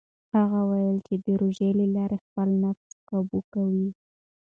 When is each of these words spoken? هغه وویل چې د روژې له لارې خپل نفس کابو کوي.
هغه 0.39 0.59
وویل 0.69 0.97
چې 1.07 1.13
د 1.25 1.27
روژې 1.41 1.69
له 1.79 1.85
لارې 1.95 2.17
خپل 2.25 2.49
نفس 2.63 2.89
کابو 3.09 3.39
کوي. 3.53 3.89